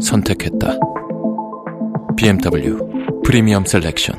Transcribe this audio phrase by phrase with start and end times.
[0.00, 0.78] 선택했다.
[2.16, 2.78] BMW
[3.24, 4.18] 프리미엄 셀렉션.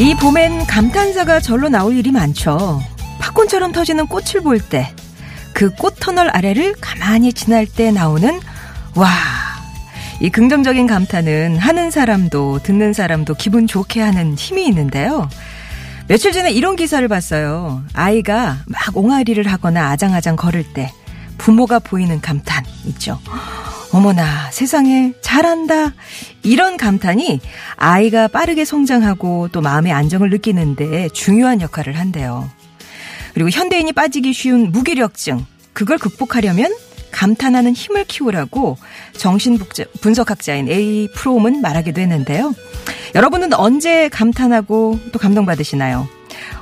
[0.00, 2.80] 이 봄엔 감탄사가 절로 나올 일이 많죠.
[3.20, 4.94] 팝콘처럼 터지는 꽃을 볼 때,
[5.60, 8.40] 그 꽃터널 아래를 가만히 지날 때 나오는
[8.94, 9.10] 와.
[10.18, 15.28] 이 긍정적인 감탄은 하는 사람도 듣는 사람도 기분 좋게 하는 힘이 있는데요.
[16.08, 17.82] 며칠 전에 이런 기사를 봤어요.
[17.92, 20.90] 아이가 막 옹알이를 하거나 아장아장 걸을 때
[21.36, 23.20] 부모가 보이는 감탄 있죠.
[23.92, 25.92] 어머나 세상에 잘한다
[26.42, 27.38] 이런 감탄이
[27.76, 32.48] 아이가 빠르게 성장하고 또 마음의 안정을 느끼는데 중요한 역할을 한대요.
[33.34, 36.74] 그리고 현대인이 빠지기 쉬운 무기력증 그걸 극복하려면
[37.10, 38.76] 감탄하는 힘을 키우라고
[39.14, 42.54] 정신분석학자인 A 프롬은 말하기도 했는데요.
[43.14, 46.08] 여러분은 언제 감탄하고 또 감동받으시나요?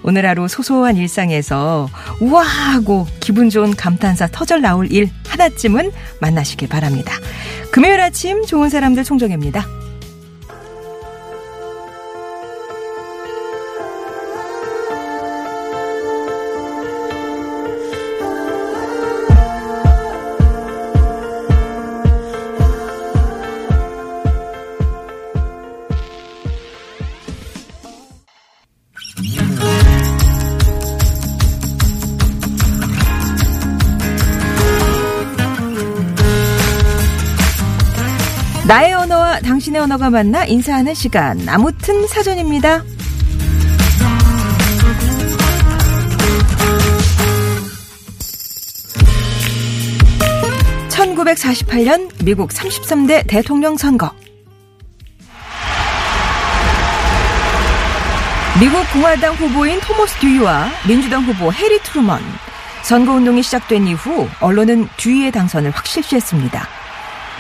[0.02, 1.88] 오늘 하루 소소한 일상에서
[2.20, 7.12] 우와 하고 기분 좋은 감탄사 터절 나올 일 하나쯤은 만나시길 바랍니다.
[7.70, 9.77] 금요일 아침 좋은 사람들 총정입니다.
[39.88, 41.48] 언어가 만나 인사하는 시간.
[41.48, 42.84] 아무튼 사전입니다.
[50.90, 54.12] 1948년 미국 33대 대통령 선거.
[58.60, 62.20] 미국 공화당 후보인 토머스 듀이와 민주당 후보 해리 트루먼.
[62.82, 66.77] 선거운동이 시작된 이후 언론은 듀이의 당선을 확실시했습니다.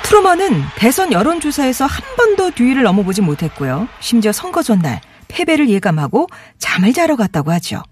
[0.08, 3.88] 트루먼은 대선 여론조사에서 한 번도 듀이를 넘어보지 못했고요.
[4.00, 7.82] 심지어 선거 전날 패배를 예감하고 잠을 자러 갔다고 하죠.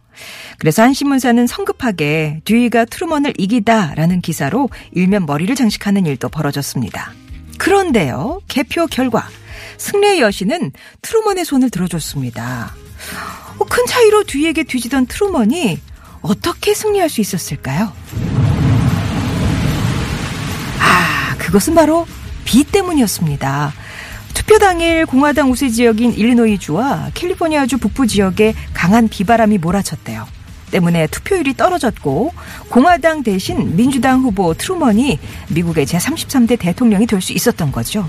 [0.58, 7.12] 그래서 한 신문사는 성급하게 듀이가 트루먼을 이기다라는 기사로 일면 머리를 장식하는 일도 벌어졌습니다.
[7.58, 9.28] 그런데요, 개표 결과
[9.76, 10.72] 승리의 여신은
[11.02, 12.74] 트루먼의 손을 들어줬습니다.
[13.58, 15.78] 어, 큰 차이로 듀이에게 뒤지던 트루먼이
[16.22, 17.92] 어떻게 승리할 수 있었을까요?
[20.80, 22.08] 아, 그것은 바로
[22.44, 23.72] 비 때문이었습니다.
[24.34, 30.26] 투표 당일 공화당 우세 지역인 일리노이주와 캘리포니아주 북부 지역에 강한 비바람이 몰아쳤대요.
[30.72, 32.32] 때문에 투표율이 떨어졌고
[32.68, 35.20] 공화당 대신 민주당 후보 트루먼이
[35.50, 38.08] 미국의 제33대 대통령이 될 수 있었던 거죠.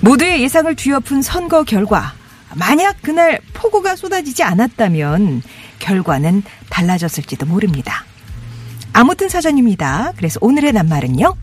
[0.00, 2.14] 모두의 예상을 뒤엎은 선거 결과
[2.54, 5.42] 만약 그날 폭우가 쏟아지지 않았다면
[5.80, 8.04] 결과는 달라졌을지도 모릅니다.
[8.92, 10.12] 아무튼 사전입니다.
[10.16, 11.34] 그래서 오늘의 낱말은요.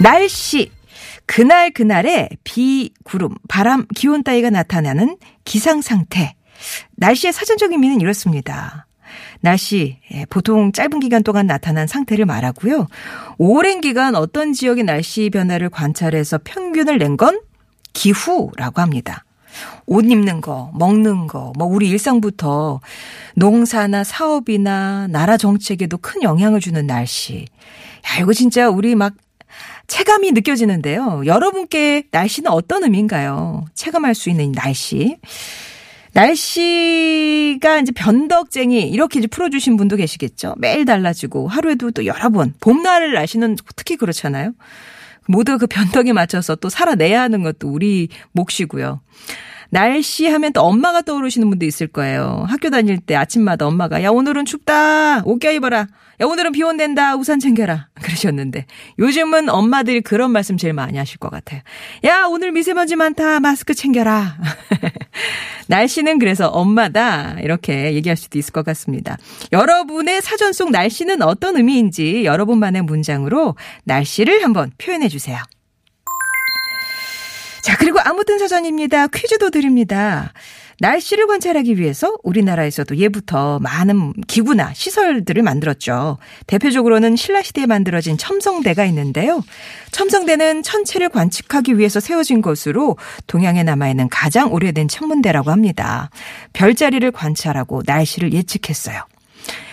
[0.00, 0.70] 날씨.
[1.26, 6.34] 그날 그날에 비, 구름, 바람, 기온 따위가 나타나는 기상 상태.
[6.96, 8.86] 날씨의 사전적 의미는 이렇습니다.
[9.40, 12.88] 날씨, 예, 보통 짧은 기간 동안 나타난 상태를 말하고요.
[13.38, 17.40] 오랜 기간 어떤 지역의 날씨 변화를 관찰해서 평균을 낸 건
[17.92, 19.24] 기후라고 합니다.
[19.86, 22.80] 옷 입는 거, 먹는 거, 뭐 우리 일상부터
[23.36, 27.46] 농사나 사업이나 나라 정책에도 큰 영향을 주는 날씨.
[28.16, 29.14] 야, 이거 진짜 우리 막
[29.86, 31.22] 체감이 느껴지는데요.
[31.26, 33.64] 여러분께 날씨는 어떤 의미인가요?
[33.74, 35.18] 체감할 수 있는 날씨.
[36.12, 40.54] 날씨가 이제 변덕쟁이 이렇게 이제 풀어주신 분도 계시겠죠.
[40.58, 44.52] 매일 달라지고 하루에도 또 여러 번 봄날 날씨는 특히 그렇잖아요.
[45.26, 49.00] 모두 그 변덕에 맞춰서 또 살아내야 하는 것도 우리 몫이고요.
[49.74, 52.44] 날씨 하면 또 엄마가 떠오르시는 분도 있을 거예요.
[52.48, 55.78] 학교 다닐 때 아침마다 엄마가 야 오늘은 춥다 옷 껴입어라.
[56.20, 57.88] 야 오늘은 비 온댄다 우산 챙겨라.
[58.00, 58.66] 그러셨는데
[59.00, 61.60] 요즘은 엄마들이 그런 말씀 제일 많이 하실 것 같아요.
[62.04, 64.38] 야 오늘 미세먼지 많다 마스크 챙겨라.
[65.66, 69.18] 날씨는 그래서 엄마다 이렇게 얘기할 수도 있을 것 같습니다.
[69.50, 75.38] 여러분의 사전 속 날씨는 어떤 의미인지 여러분만의 문장으로 날씨를 한번 표현해 주세요.
[77.84, 79.08] 자, 그리고 아무튼 사전입니다.
[79.08, 80.32] 퀴즈도 드립니다.
[80.80, 86.16] 날씨를 관찰하기 위해서 우리나라에서도 예부터 많은 기구나 시설들을 만들었죠.
[86.46, 89.44] 대표적으로는 신라시대에 만들어진 첨성대가 있는데요.
[89.92, 92.96] 첨성대는 천체를 관측하기 위해서 세워진 것으로
[93.26, 96.08] 동양에 남아있는 가장 오래된 천문대라고 합니다.
[96.54, 99.02] 별자리를 관찰하고 날씨를 예측했어요.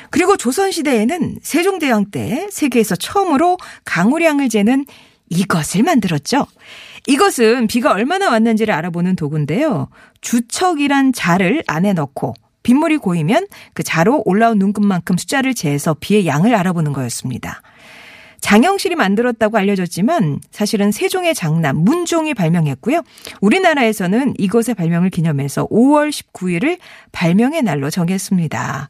[0.09, 4.85] 그리고 조선시대에는 세종대왕 때 세계에서 처음으로 강우량을 재는
[5.29, 6.45] 이것을 만들었죠.
[7.07, 9.89] 이것은 비가 얼마나 왔는지를 알아보는 도구인데요.
[10.21, 12.33] 주척이란 자를 안에 넣고
[12.63, 17.61] 빗물이 고이면 그 자로 올라온 눈금만큼 숫자를 재서 비의 양을 알아보는 거였습니다.
[18.41, 23.03] 장영실이 만들었다고 알려졌지만 사실은 세종의 장남 문종이 발명했고요.
[23.39, 26.79] 우리나라에서는 이것의 발명을 기념해서 5월 19일을
[27.11, 28.89] 발명의 날로 정했습니다.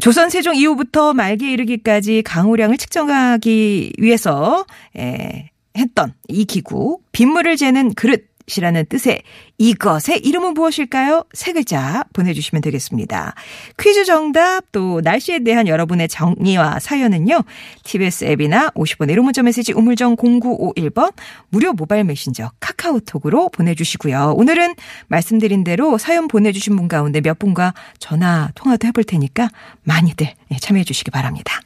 [0.00, 4.66] 조선 세종 이후부터 말기에 이르기까지 강우량을 측정하기 위해서
[4.96, 9.22] 에, 했던 이 기구 빗물을 재는 그릇 이라는 뜻의
[9.58, 11.24] 이것의 이름은 무엇일까요?
[11.32, 13.34] 세 글자 보내주시면 되겠습니다.
[13.78, 17.42] 퀴즈 정답 또 날씨에 대한 여러분의 정의와 사연은요.
[17.84, 21.12] TBS 앱이나 50원 1호 문자 메시지 우물정 0951번
[21.50, 24.34] 무료 모바일 메신저 카카오톡으로 보내주시고요.
[24.36, 24.74] 오늘은
[25.08, 29.50] 말씀드린 대로 사연 보내주신 분 가운데 몇 분과 전화 통화도 해볼 테니까
[29.82, 31.60] 많이들 예, 참여해 주시기 바랍니다.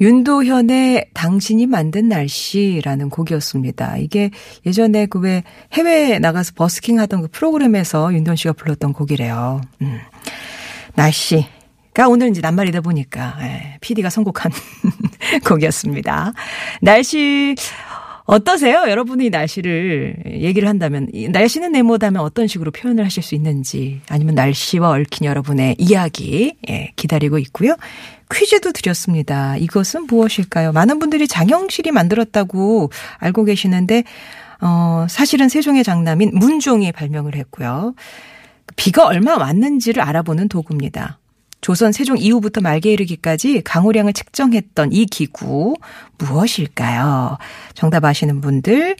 [0.00, 3.98] 윤도현의 당신이 만든 날씨라는 곡이었습니다.
[3.98, 4.30] 이게
[4.66, 5.42] 예전에 그 왜
[5.74, 9.60] 해외에 나가서 버스킹 하던 그 프로그램에서 윤도현 씨가 불렀던 곡이래요.
[9.82, 9.98] 음.
[10.94, 11.46] 날씨
[11.92, 14.52] 가 오늘 이제 낱말이다 보니까 예, PD가 선곡한
[15.46, 16.32] 곡이었습니다.
[16.80, 17.54] 날씨
[18.24, 18.84] 어떠세요?
[18.88, 25.26] 여러분이 날씨를 얘기를 한다면 날씨는 네모다면 어떤 식으로 표현을 하실 수 있는지 아니면 날씨와 얽힌
[25.26, 27.74] 여러분의 이야기 예, 기다리고 있고요.
[28.32, 29.56] 퀴즈도 드렸습니다.
[29.56, 30.72] 이것은 무엇일까요?
[30.72, 34.04] 많은 분들이 장영실이 만들었다고 알고 계시는데
[34.60, 37.94] 어, 사실은 세종의 장남인 문종이 발명을 했고요.
[38.76, 41.19] 비가 얼마 왔는지를 알아보는 도구입니다.
[41.60, 45.76] 조선 세종 이후부터 말기에 이르기까지 강우량을 측정했던 이 기구
[46.18, 47.38] 무엇일까요?
[47.74, 48.96] 정답 아시는 분들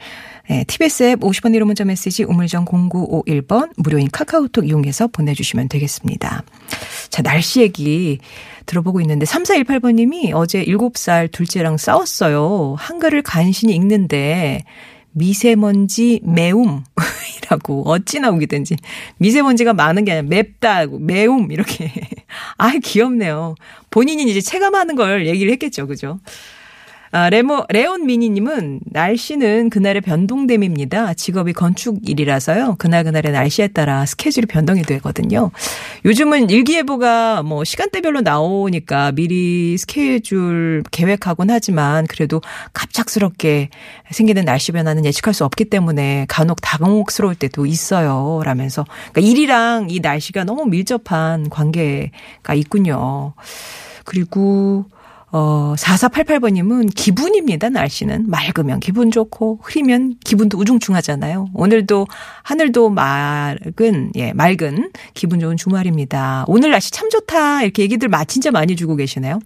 [0.48, 6.42] 네, TBS 앱 50원 1호 문자 메시지 우물정 0951번 무료인 카카오톡 이용해서 보내주시면 되겠습니다.
[7.08, 8.18] 자, 날씨 얘기
[8.66, 12.74] 들어보고 있는데 3418번님이 어제 7살 둘째랑 싸웠어요.
[12.78, 14.64] 한글을 간신히 읽는데
[15.12, 18.76] 미세먼지 매움이라고 어찌 나오기든지
[19.18, 21.92] 미세먼지가 많은 게 아니라 맵다고 매움 이렇게
[22.58, 23.54] 아 귀엽네요.
[23.90, 26.20] 본인이 이제 체감하는 걸 얘기를 했겠죠, 그죠?
[27.12, 31.14] 아, 레모, 레온 미니님은 날씨는 그날의 변동됨입니다.
[31.14, 32.76] 직업이 건축 일이라서요.
[32.78, 35.50] 그날 그날의 날씨에 따라 스케줄이 변동이 되거든요.
[36.04, 42.42] 요즘은 일기예보가 뭐 시간대별로 나오니까 미리 스케줄 계획하곤 하지만 그래도
[42.74, 43.70] 갑작스럽게
[44.12, 48.40] 생기는 날씨 변화는 예측할 수 없기 때문에 간혹 당혹스러울 때도 있어요.
[48.44, 48.84] 라면서.
[49.10, 53.32] 그러니까 일이랑 이 날씨가 너무 밀접한 관계가 있군요.
[54.04, 54.84] 그리고
[55.32, 58.26] 어, 4488번님은 기분입니다, 날씨는.
[58.28, 61.50] 맑으면 기분 좋고, 흐리면 기분도 우중충하잖아요.
[61.54, 62.06] 오늘도
[62.42, 66.44] 하늘도 맑은, 예, 맑은 기분 좋은 주말입니다.
[66.48, 67.62] 오늘 날씨 참 좋다.
[67.62, 69.38] 이렇게 얘기들 진짜 많이 주고 계시네요.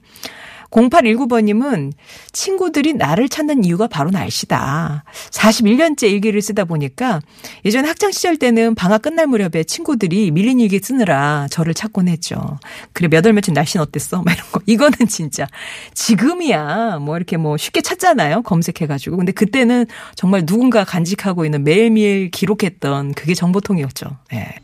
[0.75, 1.93] 0819번님은
[2.33, 5.05] 친구들이 나를 찾는 이유가 바로 날씨다.
[5.31, 7.21] 41년째 일기를 쓰다 보니까
[7.65, 12.59] 예전 학창시절 때는 방학 끝날 무렵에 친구들이 밀린 일기 쓰느라 저를 찾곤 했죠.
[12.93, 14.23] 그래, 몇 월 며칠 날씨는 어땠어?
[14.23, 14.61] 막 이런 거.
[14.67, 15.47] 이거는 진짜
[15.95, 18.43] 지금이야 뭐 이렇게 뭐 쉽게 찾잖아요.
[18.43, 19.17] 검색해가지고.
[19.17, 24.07] 근데 그때는 정말 누군가 간직하고 있는 매일매일 기록했던 그게 정보통이었죠.
[24.33, 24.37] 예.
[24.37, 24.55] 네.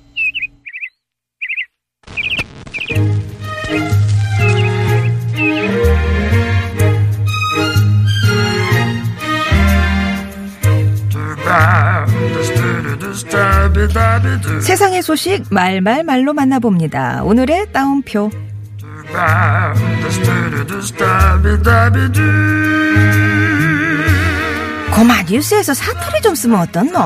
[14.60, 17.22] 세상의 소식 말말말로 만나봅니다.
[17.24, 18.30] 오늘의 따옴표.
[24.94, 27.00] 고마 뉴스에서 사투리 좀 쓰면 어떻노?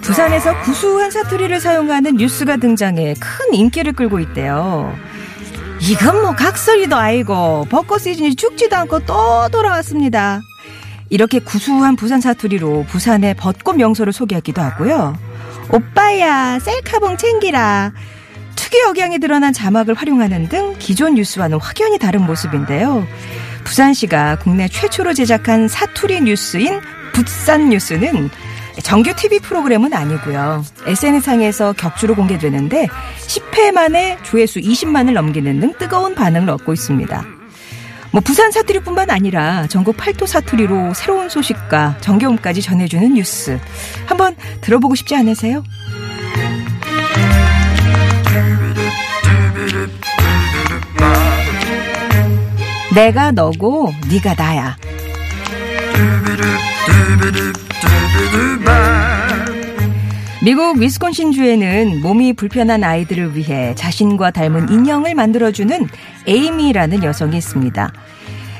[0.00, 4.96] 부산에서 구수한 사투리를 사용하는 뉴스가 등장해 큰 인기를 끌고 있대요.
[5.80, 10.40] 이건 뭐 각설이도 아니고 벚꽃 시즌이 죽지도 않고 또 돌아왔습니다.
[11.12, 15.14] 이렇게 구수한 부산 사투리로 부산의 벚꽃 명소를 소개하기도 하고요.
[15.70, 17.92] 오빠야 셀카봉 챙기라.
[18.56, 23.06] 특이 억양이 드러난 자막을 활용하는 등 기존 뉴스와는 확연히 다른 모습인데요.
[23.62, 26.80] 부산시가 국내 최초로 제작한 사투리 뉴스인
[27.12, 28.30] 붓산 뉴스는
[28.82, 30.64] 정규 TV 프로그램은 아니고요.
[30.86, 32.88] SNS상에서 격주로 공개되는데
[33.18, 37.41] 10회 만에 조회수 20만을 넘기는 등 뜨거운 반응을 얻고 있습니다.
[38.12, 43.58] 뭐 부산 사투리뿐만 아니라 전국 팔도 사투리로 새로운 소식과 정겨움까지 전해주는 뉴스
[44.04, 45.64] 한번 들어보고 싶지 않으세요?
[52.94, 54.76] 내가 너고 네가 나야.
[60.44, 65.88] 미국 위스콘신주에는 몸이 불편한 아이들을 위해 자신과 닮은 인형을 만들어주는
[66.26, 67.92] 에이미라는 여성이 있습니다.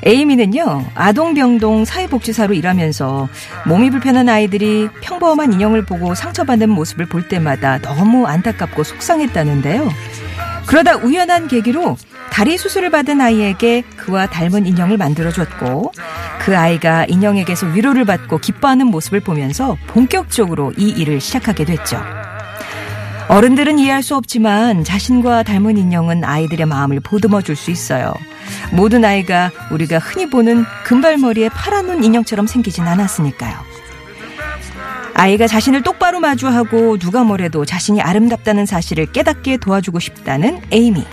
[0.05, 3.29] 에이미는요, 아동병동 사회복지사로 일하면서
[3.67, 9.89] 몸이 불편한 아이들이 평범한 인형을 보고 상처받는 모습을 볼 때마다 너무 안타깝고 속상했다는데요.
[10.65, 11.97] 그러다 우연한 계기로
[12.31, 15.93] 다리 수술을 받은 아이에게 그와 닮은 인형을 만들어줬고
[16.39, 22.01] 그 아이가 인형에게서 위로를 받고 기뻐하는 모습을 보면서 본격적으로 이 일을 시작하게 됐죠.
[23.29, 28.13] 어른들은 이해할 수 없지만 자신과 닮은 인형은 아이들의 마음을 보듬어 줄 수 있어요.
[28.71, 33.55] 모든 아이가 우리가 흔히 보는 금발머리에 파란 눈 인형처럼 생기진 않았으니까요.
[35.15, 41.05] 아이가 자신을 똑바로 마주하고 누가 뭐래도 자신이 아름답다는 사실을 깨닫게 도와주고 싶다는 에이미.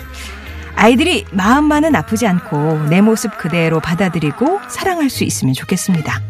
[0.74, 6.22] 아이들이 마음만은 아프지 않고 내 모습 그대로 받아들이고 사랑할 수 있으면 좋겠습니다.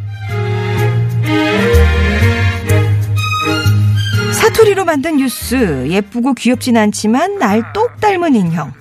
[4.32, 8.72] 사투리로 만든 뉴스, 예쁘고 귀엽진 않지만 날 똑 닮은 인형.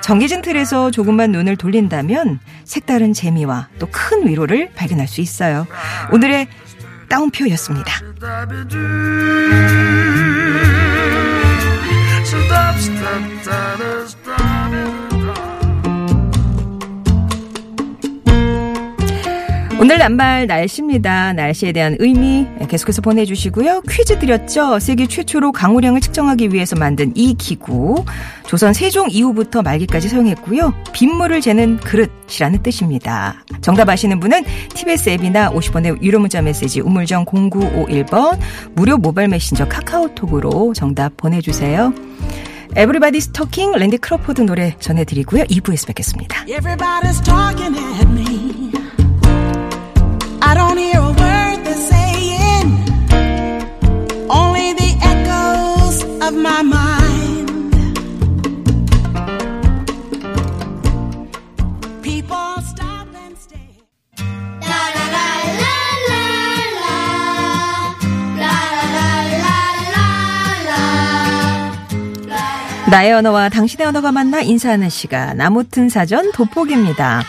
[0.00, 5.66] 정해진 틀에서 조금만 눈을 돌린다면 색다른 재미와 또 큰 위로를 발견할 수 있어요.
[6.12, 6.48] 오늘의
[7.08, 7.92] 따옴표였습니다.
[19.86, 21.32] 오늘 낱말 날씨입니다.
[21.34, 23.82] 날씨에 대한 의미 계속해서 보내주시고요.
[23.82, 24.80] 퀴즈 드렸죠.
[24.80, 28.04] 세계 최초로 강우량을 측정하기 위해서 만든 이 기구.
[28.48, 30.74] 조선 세종 이후부터 말기까지 사용했고요.
[30.92, 33.44] 빗물을 재는 그릇이라는 뜻입니다.
[33.60, 34.42] 정답 아시는 분은
[34.74, 38.40] TBS 앱이나 50원의 유료 문자 메시지 우물정 0951번
[38.74, 41.94] 무료 모바일 메신저 카카오톡으로 정답 보내주세요.
[42.74, 45.44] Everybody's Talkin' 랜디 크로포드 노래 전해드리고요.
[45.44, 46.44] 2부에서 뵙겠습니다.
[72.96, 77.24] 나의 언어와 당신의 언어가 만나 인사하는 시간 나무튼 사전 돋보기입니다.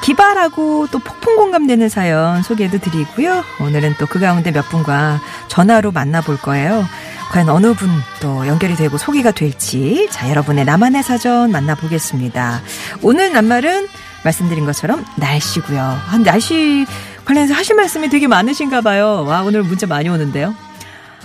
[0.00, 3.44] 기발하고 또 폭풍 공감되는 사연 소개해도 드리고요.
[3.60, 6.86] 오늘은 또 그 가운데 몇 분과 전화로 만나볼 거예요.
[7.32, 7.90] 과연 어느 분
[8.22, 12.62] 또 연결이 되고 소개가 될지 자 여러분의 나만의 사전 만나보겠습니다.
[13.02, 13.88] 오늘 낱말은
[14.24, 15.80] 말씀드린 것처럼 날씨고요.
[15.80, 16.86] 한 날씨
[17.26, 19.26] 관련해서 하실 말씀이 되게 많으신가 봐요.
[19.28, 20.54] 와 오늘 문자 많이 오는데요.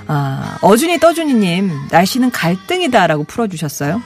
[0.07, 4.01] 아, 어준이 떠준이님 날씨는 갈등이다라고 풀어주셨어요.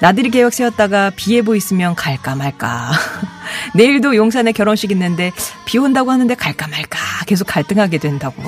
[0.00, 2.90] 나들이 계획 세웠다가 비 예보 있으면 갈까 말까.
[3.74, 5.32] 내일도 용산에 결혼식 있는데
[5.64, 8.42] 비 온다고 하는데 갈까 말까 계속 갈등하게 된다고.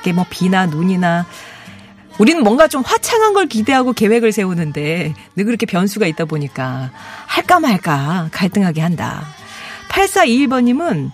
[0.00, 1.26] 이게 뭐 비나 눈이나
[2.18, 6.90] 우리는 뭔가 좀 화창한 걸 기대하고 계획을 세우는데 늘 그렇게 변수가 있다 보니까
[7.26, 9.24] 할까 말까 갈등하게 한다.
[9.88, 11.10] 8421번님은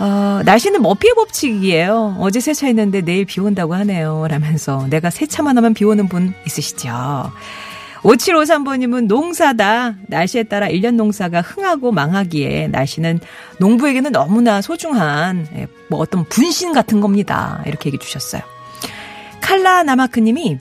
[0.00, 2.16] 어, 날씨는 머피의 법칙이에요.
[2.18, 4.26] 어제 세차했는데 내일 비 온다고 하네요.
[4.28, 7.30] 라면서 내가 세차만 하면 비 오는 분 있으시죠?
[8.02, 9.96] 5753번님은 농사다.
[10.06, 13.20] 날씨에 따라 1년 농사가 흥하고 망하기에 날씨는
[13.58, 17.62] 농부에게는 너무나 소중한 예, 뭐 어떤 분신 같은 겁니다.
[17.66, 18.40] 이렇게 얘기해 주셨어요.
[19.42, 20.58] 칼라 나마크님이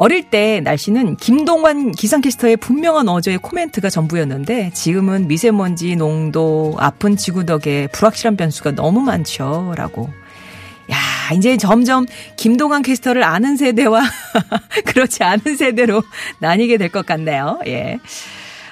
[0.00, 7.86] 어릴 때 날씨는 김동완 기상캐스터의 분명한 어제의 코멘트가 전부였는데 지금은 미세먼지 농도 아픈 지구 덕에
[7.92, 9.74] 불확실한 변수가 너무 많죠.
[9.76, 10.08] 라고
[10.90, 10.96] 야,
[11.36, 14.00] 이제 점점 김동완 캐스터를 아는 세대와
[14.88, 16.02] 그렇지 않은 세대로
[16.40, 17.60] 나뉘게 될 것 같네요.
[17.66, 17.98] 예.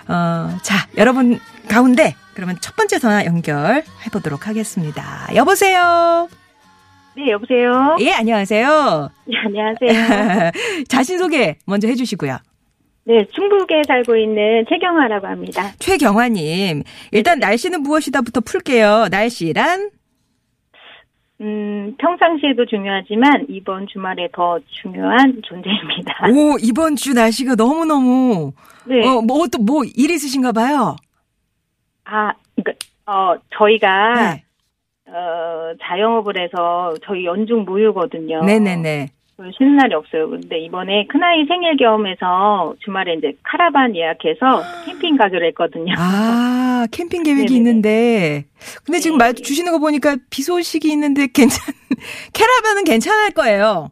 [0.08, 3.82] 어, 자, 여러분 가운데 그러면 첫 번째 전화 연결해
[4.12, 5.28] 보도록 하겠습니다.
[5.34, 6.30] 여보세요.
[7.18, 7.96] 네, 여보세요?
[7.98, 9.10] 예, 안녕하세요.
[9.24, 10.52] 네, 안녕하세요.
[10.86, 12.36] 자신 소개 먼저 해주시고요.
[13.06, 15.72] 네, 충북에 살고 있는 최경화라고 합니다.
[15.80, 19.08] 최경화님, 일단 날씨는 무엇이다부터 풀게요.
[19.10, 19.90] 날씨란?
[21.40, 26.28] 음, 평상시에도 중요하지만 이번 주말에 더 중요한 존재입니다.
[26.30, 28.52] 오, 이번 주 날씨가 너무너무,
[28.86, 29.04] 네.
[29.04, 30.94] 어, 뭐, 또, 뭐, 일 있으신가 봐요.
[32.04, 32.72] 아, 그니까,
[33.06, 34.44] 어, 저희가, 네.
[35.10, 35.47] 어,
[35.82, 38.44] 자영업을 해서 저희 연중 무휴거든요.
[38.44, 39.08] 네네네.
[39.56, 40.28] 쉬는 날이 없어요.
[40.28, 45.94] 근데 이번에 큰아이 생일 겸해서 주말에 이제 카라반 예약해서 캠핑 가기로 했거든요.
[45.96, 47.56] 아, 캠핑 계획이 네네네.
[47.56, 48.44] 있는데.
[48.84, 49.24] 근데 지금 네.
[49.26, 51.58] 말 주시는 거 보니까 비 소식이 있는데 괜찮,
[52.34, 53.90] 캐라반은 괜찮을 거예요.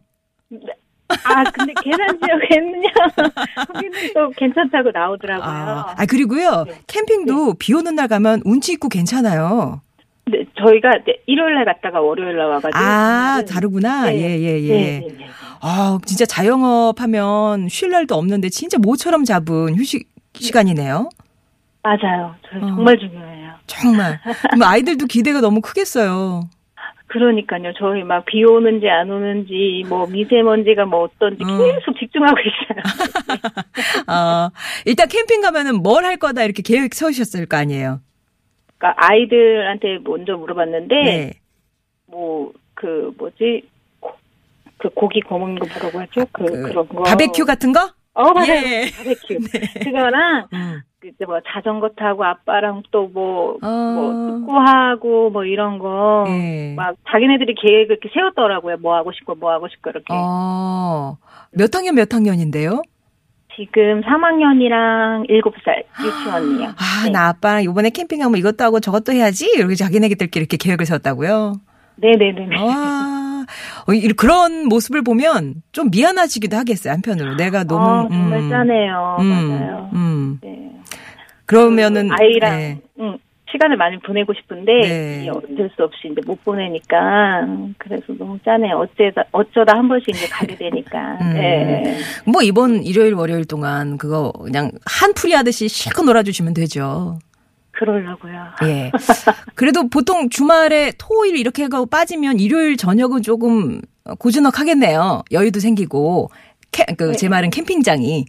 [1.08, 2.88] 아, 근데 계산 지역에는요.
[3.72, 5.46] 거기는 또 괜찮다고 나오더라고요.
[5.48, 6.64] 아, 아, 그리고요.
[6.66, 6.72] 네.
[6.88, 9.80] 캠핑도 비 오는 날 가면 운치 있고 괜찮아요.
[10.56, 12.78] 네, 저희가 네, 일요일 날 갔다가 월요일 날 와가지고.
[12.78, 14.06] 아, 다르구나.
[14.06, 14.16] 네.
[14.20, 14.68] 예, 예, 예.
[14.72, 15.26] 네, 네, 네.
[15.60, 21.08] 아, 진짜 자영업 하면 쉴 날도 없는데 진짜 모처럼 잡은 휴식 시간이네요.
[21.82, 22.34] 맞아요.
[22.50, 22.60] 저 어.
[22.68, 23.52] 정말 중요해요.
[23.66, 24.20] 정말.
[24.62, 26.48] 아이들도 기대가 너무 크겠어요.
[27.08, 27.72] 그러니까요.
[27.78, 31.46] 저희 막 비 오는지 안 오는지 뭐 미세먼지가 뭐 어떤지 어.
[31.46, 32.82] 계속 집중하고 있어요.
[34.12, 34.50] 어,
[34.84, 38.00] 일단 캠핑 가면은 뭘 할 거다 이렇게 계획 세우셨을 거 아니에요.
[38.78, 41.32] 그러니까 아이들한테 먼저 물어봤는데 네.
[42.06, 43.68] 뭐그 뭐지
[44.00, 44.12] 고-
[44.78, 46.26] 그 고기 먹는 거 뭐라고 하죠?
[46.32, 47.02] 그, 그 그런 거.
[47.02, 47.80] 바베큐 같은 거?
[48.14, 48.52] 어 맞아요.
[48.64, 48.90] 예.
[48.96, 49.38] 바베큐.
[49.84, 50.80] 그거랑 음.
[51.04, 53.66] 이제 뭐 자전거 타고 아빠랑 또뭐 어.
[53.66, 56.24] 뭐 축구하고 뭐 이런 거.
[56.28, 56.74] 예.
[56.74, 58.76] 막 자기네들이 계획을 이렇게 세웠더라고요.
[58.78, 60.06] 뭐 하고 싶고 뭐 하고 싶고 이렇게.
[60.10, 61.16] 어,
[61.52, 62.82] 몇 학년 몇 학년인데요?
[63.56, 66.68] 지금 3학년이랑 7살 유치원이요.
[66.76, 67.10] 아, 네.
[67.10, 69.46] 나 아빠랑 이번에 캠핑 가면 이것도 하고 저것도 해야지.
[69.56, 71.54] 이렇게 자기네들끼리 이렇게 계획을 세웠다고요.
[71.96, 72.60] 네네네.
[72.60, 73.46] 와,
[73.88, 77.34] 어, 이- 그런 모습을 보면 좀 미안하시기도 하겠어요, 한편으로.
[77.36, 77.82] 내가 너무.
[77.82, 79.16] 아, 정말 음, 짜네요.
[79.20, 79.90] 음, 맞아요.
[79.94, 80.38] 음.
[80.42, 80.72] 네.
[81.46, 82.10] 그러면은.
[82.12, 82.80] 아이랑 네.
[83.00, 83.15] 응,
[83.56, 85.28] 시간을 많이 보내고 싶은데 네.
[85.28, 88.76] 어쩔 수 없이 이제 못 보내니까 음, 그래서 너무 짜네요.
[88.76, 91.18] 어쩌다 어쩌다 한 번씩 이제 가게 되니까.
[91.20, 91.34] 음.
[91.34, 91.98] 네.
[92.26, 97.18] 뭐 이번 일요일, 월요일 동안 그거 그냥 한풀이 하듯이 실컷 놀아주시면 되죠.
[97.72, 98.46] 그러려고요.
[98.64, 98.90] 예.
[99.54, 103.82] 그래도 보통 주말에 토일 이렇게 하고 빠지면 일요일 저녁은 조금
[104.18, 105.24] 고즈넉하겠네요.
[105.32, 106.30] 여유도 생기고.
[106.98, 108.26] 그제 말은 캠핑장이.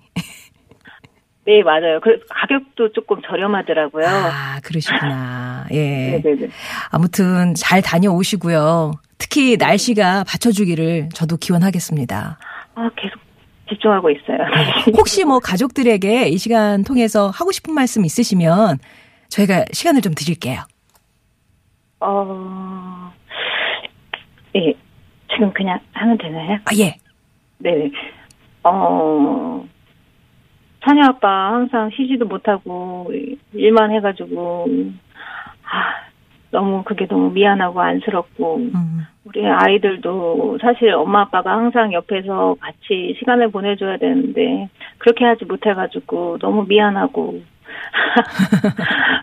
[1.47, 2.01] 네 맞아요.
[2.03, 4.05] 그 가격도 조금 저렴하더라고요.
[4.05, 5.65] 아, 그러시구나.
[5.71, 6.19] 예.
[6.21, 6.49] 네네네.
[6.91, 8.91] 아무튼 잘 다녀오시고요.
[9.17, 12.37] 특히 날씨가 받쳐주기를 저도 기원하겠습니다.
[12.75, 13.21] 아 계속
[13.69, 14.39] 집중하고 있어요.
[14.97, 18.77] 혹시 뭐 가족들에게 이 시간 통해서 하고 싶은 말씀 있으시면
[19.29, 20.63] 저희가 시간을 좀 드릴게요.
[22.01, 23.11] 어,
[24.53, 24.73] 예,
[25.31, 26.59] 지금 그냥 하면 되나요?
[26.65, 26.95] 아, 예.
[27.59, 27.89] 네.
[28.63, 29.65] 어,
[30.87, 33.11] 찬이 아빠 항상 쉬지도 못하고
[33.53, 34.67] 일만 해가지고,
[35.63, 36.07] 아,
[36.49, 43.51] 너무 그게 너무 미안하고 안쓰럽고, 음, 우리 아이들도 사실 엄마 아빠가 항상 옆에서 같이 시간을
[43.51, 47.41] 보내줘야 되는데, 그렇게 하지 못해가지고 너무 미안하고,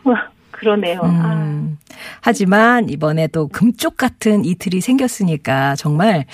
[0.05, 0.14] 뭐,
[0.53, 1.00] 그러네요.
[1.03, 1.79] 아, 음.
[2.20, 6.24] 하지만 이번에 또 금쪽 같은 이틀이 생겼으니까 정말,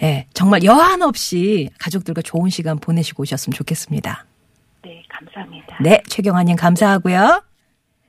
[0.00, 4.26] 네, 예, 정말 여한 없이 가족들과 좋은 시간 보내시고 오셨으면 좋겠습니다.
[5.20, 5.78] 네, 감사합니다.
[5.82, 7.42] 네, 최경환님 감사하고요.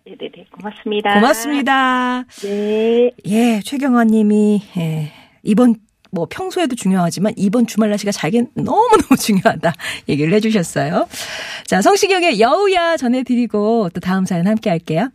[0.06, 1.13] 네네네, 고맙습니다.
[1.15, 2.24] 고맙습니다.
[2.41, 3.12] 네.
[3.26, 5.12] 예, 최경환님이 예,
[5.43, 5.76] 이번
[6.12, 9.74] 뭐 평소에도 중요하지만 이번 주말 날씨가 자기는 너무너무 중요하다
[10.08, 11.08] 얘기를 해주셨어요.
[11.65, 15.10] 자, 성시경의 여우야 전해드리고 또 다음 사연 함께 할게요.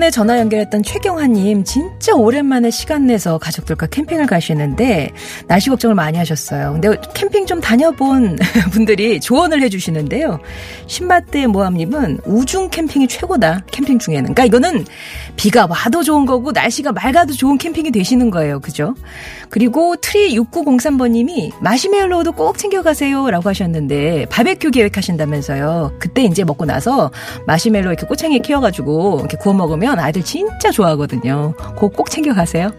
[0.00, 5.10] 전에 전화 연결했던 최경화님 진짜 오랜만에 시간 내서 가족들과 캠핑을 가시는데
[5.46, 6.72] 날씨 걱정을 많이 하셨어요.
[6.72, 8.38] 근데 캠핑 좀 다녀본
[8.72, 10.40] 분들이 조언을 해주시는데요.
[10.86, 13.60] 신밧드의 모험님은 우중 캠핑이 최고다.
[13.70, 14.34] 캠핑 중에는.
[14.34, 14.86] 그러니까 이거는
[15.36, 18.60] 비가 와도 좋은 거고 날씨가 맑아도 좋은 캠핑이 되시는 거예요.
[18.60, 18.94] 그죠?
[19.50, 25.96] 그리고 트리 6903번님이 마시멜로우도 꼭 챙겨가세요 라고 하셨는데 바베큐 계획하신다면서요.
[25.98, 27.10] 그때 이제 먹고 나서
[27.46, 31.54] 마시멜로 이렇게 꼬챙이 키워가지고 이렇게 구워 먹으면 아이들 진짜 좋아하거든요.
[31.56, 32.70] 그거 꼭 챙겨가세요.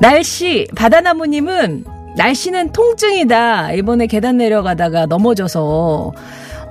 [0.00, 1.84] 날씨 바다나무님은
[2.16, 3.72] 날씨는 통증이다.
[3.72, 6.12] 이번에 계단 내려가다가 넘어져서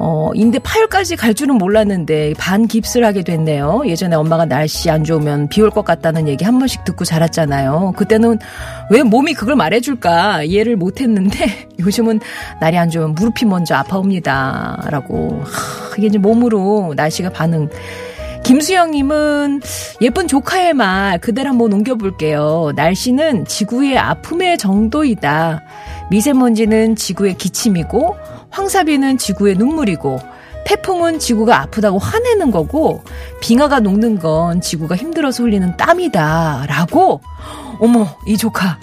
[0.04, 3.84] 어, 인대 파열까지 갈 줄은 몰랐는데 반 깁스를 하게 됐네요.
[3.86, 7.94] 예전에 엄마가 날씨 안 좋으면 비 올 것 같다는 얘기 한 번씩 듣고 자랐잖아요.
[7.96, 8.40] 그때는
[8.90, 12.20] 왜 몸이 그걸 말해줄까 이해를 못했는데 요즘은
[12.60, 14.88] 날이 안 좋으면 무릎이 먼저 아파옵니다.
[14.90, 15.44] 라고.
[15.46, 17.70] 하, 이게 이제 몸으로 날씨가 반응.
[18.44, 19.62] 김수영님은
[20.02, 22.74] 예쁜 조카의 말 그대로 한번 옮겨볼게요.
[22.76, 25.62] 날씨는 지구의 아픔의 정도이다.
[26.10, 28.18] 미세먼지는 지구의 기침이고
[28.50, 30.20] 황사비는 지구의 눈물이고
[30.66, 33.04] 태풍은 지구가 아프다고 화내는 거고
[33.42, 36.66] 빙하가 녹는 건 지구가 힘들어서 흘리는 땀이다.
[36.68, 37.22] 라고
[37.80, 38.80] 어머 이 조카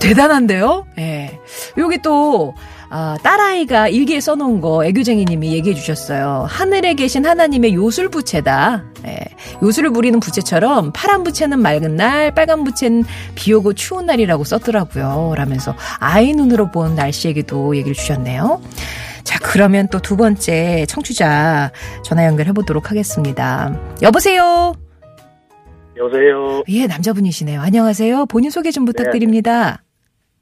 [0.00, 0.86] 대단한데요?
[0.98, 1.02] 예.
[1.02, 1.40] 네.
[1.78, 2.54] 여기 또
[2.96, 6.46] 아, 딸아이가 일기에 써놓은 거 애교쟁이님이 얘기해 주셨어요.
[6.48, 8.84] 하늘에 계신 하나님의 요술 부채다.
[9.08, 9.16] 예,
[9.64, 13.02] 요술을 부리는 부채처럼 파란 부채는 맑은 날, 빨간 부채는
[13.34, 15.34] 비 오고 추운 날이라고 썼더라고요.
[15.36, 18.62] 라면서 아이 눈으로 본 날씨 얘기도 얘기를 주셨네요.
[19.24, 21.72] 자, 그러면 또 두 번째 청취자
[22.04, 23.76] 전화 연결해 보도록 하겠습니다.
[24.02, 24.72] 여보세요?
[25.96, 26.62] 여보세요?
[26.68, 27.60] 예, 남자분이시네요.
[27.60, 28.26] 안녕하세요.
[28.26, 29.78] 본인 소개 좀 부탁드립니다.
[29.80, 29.83] 네.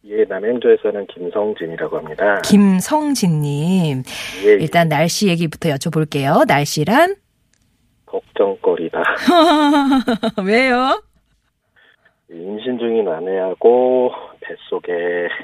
[0.05, 2.41] 예, 남양주에서는 김성진이라고 합니다.
[2.43, 4.03] 김성진님.
[4.45, 6.47] 예, 일단 날씨 얘기부터 여쭤볼게요.
[6.47, 7.15] 날씨란?
[8.07, 8.99] 걱정거리다.
[10.45, 11.03] 왜요?
[12.31, 14.11] 임신 중인 아내하고
[14.41, 14.93] 뱃속에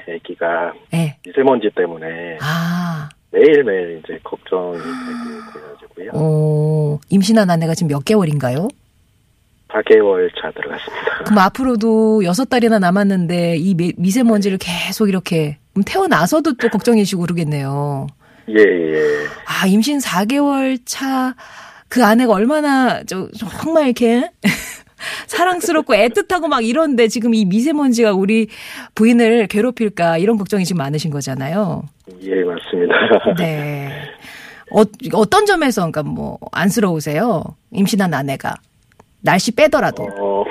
[0.09, 1.17] 아기가 네.
[1.25, 3.09] 미세먼지 때문에 아.
[3.31, 6.11] 매일매일 이제 걱정이 되고 그래가지고요.
[6.13, 8.67] 오, 임신한 아내가 지금 몇 개월인가요?
[9.71, 11.23] 4개월 차 들어갔습니다.
[11.25, 18.07] 그럼 앞으로도 6달이나 남았는데 이 미세먼지를 계속 이렇게 태어나서도 또 걱정이시고 그러겠네요.
[18.49, 19.25] 예, 예.
[19.45, 21.35] 아, 임신 4개월 차
[21.89, 24.29] 그 아내가 얼마나 저 정말 이렇게
[25.27, 28.47] 사랑스럽고 애틋하고 막 이런데 지금 이 미세먼지가 우리
[28.95, 31.83] 부인을 괴롭힐까 이런 걱정이 지금 많으신 거잖아요.
[32.21, 32.93] 예, 맞습니다.
[33.37, 33.89] 네.
[34.71, 37.43] 어, 어떤 점에서 그러니까 뭐 안쓰러우세요?
[37.71, 38.55] 임신한 아내가.
[39.21, 40.03] 날씨 빼더라도.
[40.03, 40.43] 어,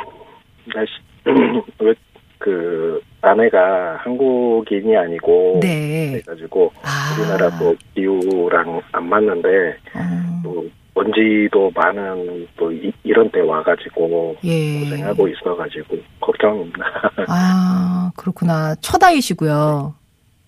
[0.75, 0.93] 날씨,
[1.81, 5.61] 왜그 아내가 한국인이 아니고.
[5.63, 6.21] 네.
[6.23, 7.17] 그래가지고 아.
[7.19, 9.49] 우리나라 뭐 기후랑 안 맞는데,
[9.97, 10.41] 음.
[10.45, 14.81] 또 먼지도 많은 또 이, 런 때 와가지고 예.
[14.81, 16.85] 고생하고 있어가지고 걱정입니다.
[17.29, 19.95] 아 그렇구나 첫 아이시고요.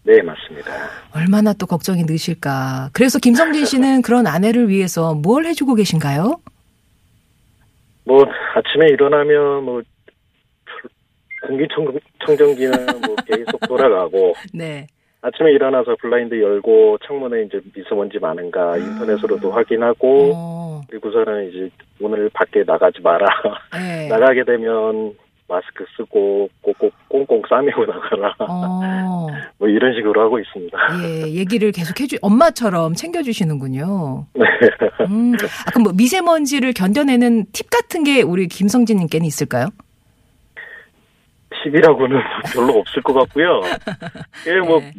[0.04, 0.72] 네 맞습니다.
[1.14, 2.90] 얼마나 또 걱정이 느실까.
[2.92, 6.40] 그래서 김성진 씨는 그런 아내를 위해서 뭘 해주고 계신가요?
[8.10, 9.80] 뭐 아침에 일어나면 뭐
[11.46, 14.84] 공기청정기는 뭐 계속 돌아가고 네.
[15.22, 18.76] 아침에 일어나서 블라인드 열고 창문에 이제 미세먼지 많은가 아.
[18.76, 20.80] 인터넷으로도 확인하고 어.
[20.88, 21.70] 그리고서는 이제
[22.00, 23.26] 오늘 밖에 나가지 마라
[23.74, 24.08] 네.
[24.10, 25.14] 나가게 되면
[25.50, 28.34] 마스크 쓰고 꼭꼭 꽁꽁 싸매고 나가라.
[28.38, 29.26] 어.
[29.58, 30.78] 뭐 이런 식으로 하고 있습니다.
[31.02, 34.26] 예, 얘기를 계속 해주, 엄마처럼 챙겨주시는군요.
[34.34, 34.44] 네.
[35.06, 35.34] 음,
[35.66, 39.66] 아, 그럼 뭐 미세먼지를 견뎌내는 팁 같은 게 우리 김성진님께는 있을까요?
[41.64, 42.16] 팁이라고는
[42.54, 43.60] 별로 없을 것 같고요.
[44.46, 44.92] 예, 뭐, 네.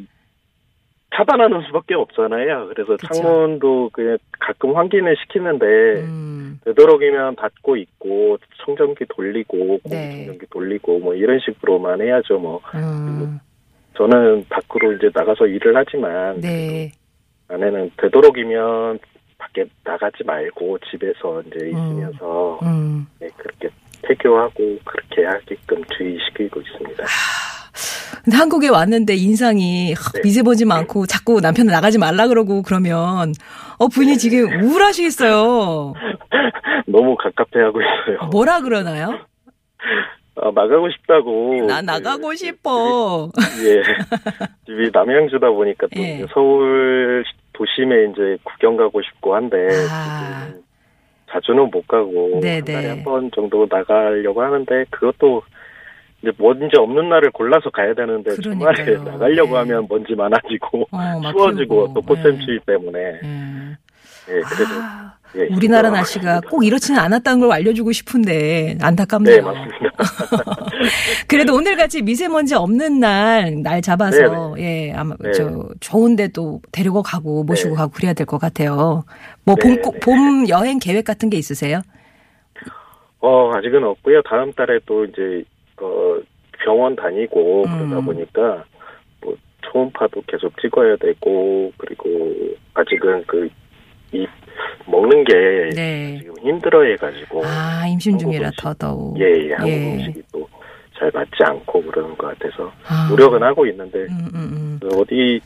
[1.14, 2.70] 차단하는 수밖에 없잖아요.
[2.70, 3.08] 그래서 그쵸.
[3.14, 5.66] 창문도 그냥 가끔 환기는 시키는데
[6.02, 6.60] 음.
[6.66, 10.10] 되도록이면 닫고 있고 청정기 돌리고 네.
[10.10, 12.40] 공기청정기 돌리고 뭐 이런 식으로만 해야죠.
[12.40, 13.40] 뭐 음.
[13.98, 16.92] 저는 밖으로 이제 나가서 일을 하지만 네.
[17.50, 19.00] 아내는 되도록이면
[19.38, 21.68] 밖에 나가지 말고 집에서 이제 음.
[21.68, 23.06] 있으면서 음.
[23.20, 23.70] 네, 그렇게
[24.04, 27.04] 태교하고 그렇게 하게끔 주의시키고 있습니다.
[28.24, 30.22] 근데 한국에 왔는데 인상이 네.
[30.24, 33.34] 미세먼지 많고 자꾸 남편을 나가지 말라 그러고 그러면
[33.80, 35.94] 어 부인이 지금 우울하시겠어요.
[36.88, 38.30] 너무 갑갑해하고 있어요.
[38.32, 39.20] 뭐라 그러나요?
[40.36, 41.66] 아, 나가고 싶다고.
[41.68, 42.36] 나 나가고 네.
[42.36, 43.30] 싶어.
[43.66, 43.82] 예.
[44.66, 46.26] 집이 남양주다 보니까 또 예.
[46.34, 49.58] 서울 도심에 이제 구경 가고 싶고 한데
[49.92, 50.48] 아.
[51.32, 52.56] 자주는 못 가고 네네.
[52.56, 55.42] 한 달에 한 번 정도 나가려고 하는데 그것도
[56.22, 58.76] 이제 먼지 없는 날을 골라서 가야 되는데 그러니까요.
[58.76, 59.58] 주말에 나가려고 네.
[59.58, 62.74] 하면 먼지 많아지고 어, 추워지고 또 꽃샘추위 네.
[62.74, 63.78] 때문에 네.
[64.28, 66.42] 네, 그래도 아, 예, 우리나라 날씨가.
[66.50, 69.36] 꼭 이렇지는 않았다는 걸 알려주고 싶은데 안타깝네요.
[69.36, 69.90] 네, 맞습니다.
[71.28, 75.32] 그래도 오늘같이 미세먼지 없는 날, 날 잡아서, 예, 아마, 네.
[75.32, 77.76] 저, 좋은데 또 데리고 가고, 모시고 네.
[77.78, 79.04] 가고 그래야 될 것 같아요.
[79.44, 80.00] 뭐, 네, 봄, 네.
[80.02, 81.82] 봄 여행 계획 같은 게 있으세요?
[83.20, 84.22] 어, 아직은 없고요.
[84.24, 85.44] 다음 달에 또 이제,
[85.82, 86.20] 어,
[86.64, 87.90] 병원 다니고 음.
[87.90, 88.64] 그러다 보니까,
[89.22, 92.08] 뭐, 초음파도 계속 찍어야 되고, 그리고
[92.74, 93.50] 아직은 그,
[94.14, 94.28] 이,
[94.86, 95.34] 먹는 게
[95.76, 96.18] 네.
[96.20, 98.62] 지금 힘들어 해가지고, 아, 임신 중이라 음식.
[98.62, 99.20] 더더욱.
[99.20, 99.94] 예, 예, 한국 예.
[99.94, 100.48] 음식이 또
[101.02, 103.08] 잘 맞지 않고 그러는 것 같아서, 아.
[103.10, 104.80] 노력은 하고 있는데, 음, 음, 음.
[104.80, 105.42] 그 어디,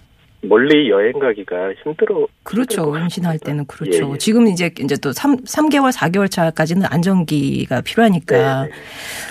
[0.47, 2.27] 멀리 여행 가기가 힘들어.
[2.43, 2.95] 그렇죠.
[2.97, 3.39] 임신할.
[3.39, 4.09] 때는 그렇죠.
[4.09, 4.17] 예, 예.
[4.17, 8.63] 지금 이제, 이제 또 3, 삼개월 4개월 차까지는 안정기가 필요하니까.
[8.63, 8.75] 네, 네,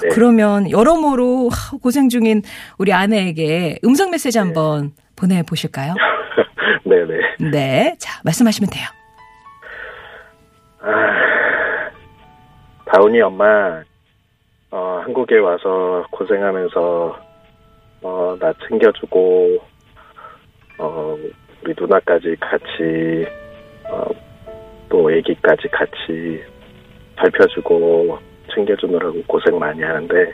[0.02, 0.08] 네.
[0.12, 2.42] 그러면 여러모로 하, 고생 중인
[2.78, 5.94] 우리 아내에게 음성 메시지 한번 보내보실까요?
[6.84, 7.20] 네네.
[7.50, 7.96] 네.
[7.98, 8.86] 자, 말씀하시면 돼요.
[10.80, 11.90] 아,
[12.92, 13.82] 다운이 엄마,
[14.70, 17.18] 어, 한국에 와서 고생하면서,
[18.02, 19.58] 어, 나 챙겨주고,
[20.78, 21.16] 어,
[21.62, 23.26] 우리 누나까지 같이,
[23.90, 24.10] 어,
[24.88, 26.42] 또 애기까지 같이
[27.16, 28.18] 살펴주고,
[28.54, 30.32] 챙겨주느라고 고생 많이 하는데,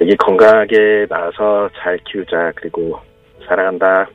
[0.00, 2.52] 애기 건강하게 나와서 잘 키우자.
[2.56, 2.98] 그리고
[3.46, 4.08] 사랑한다.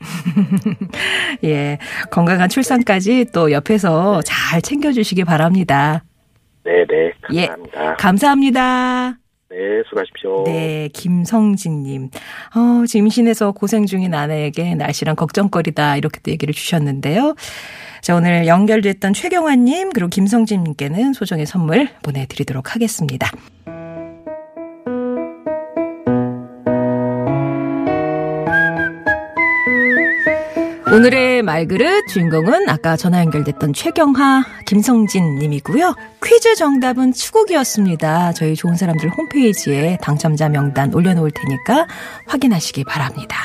[1.44, 1.78] 예.
[2.10, 6.02] 건강한 출산까지 또 옆에서 잘 챙겨주시기 바랍니다.
[6.64, 7.12] 네네.
[7.34, 7.46] 예.
[7.46, 7.96] 감사합니다.
[7.96, 9.21] 감사합니다.
[9.52, 10.44] 네, 수고하십시오.
[10.44, 12.04] 네, 김성진님.
[12.56, 17.34] 어, 임신해서 고생 중인 아내에게 날씨랑 걱정거리다 이렇게 또 얘기를 주셨는데요.
[18.00, 23.30] 자, 오늘 연결됐던 최경환님 그리고 김성진님께는 소정의 선물 보내드리도록 하겠습니다.
[30.92, 35.94] 오늘의 말그릇 주인공은 아까 전화 연결됐던 최경하, 김성진 님이고요.
[36.22, 38.34] 퀴즈 정답은 추국이었습니다.
[38.34, 41.86] 저희 좋은 사람들 홈페이지에 당첨자 명단 올려놓을 테니까
[42.26, 43.38] 확인하시기 바랍니다.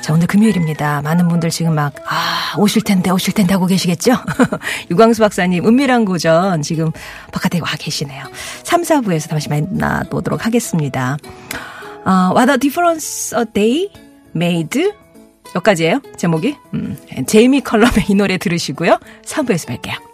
[0.00, 1.02] 자, 오늘 금요일입니다.
[1.02, 4.12] 많은 분들 지금 막, 아, 오실 텐데, 오실 텐데 하고 계시겠죠?
[4.92, 6.92] 유광수 박사님, 은밀한 고전 지금
[7.32, 8.24] 바깥에 와 계시네요.
[8.62, 11.16] 3, 4부에서 다시 만나보도록 하겠습니다.
[12.04, 13.90] 아, What a difference a day
[14.36, 14.99] made
[15.54, 16.56] 여기까지예요 제목이?
[16.74, 18.98] 음, 제이미 컬럼의 이 노래 들으시고요.
[19.24, 20.09] 3부에서 뵐게요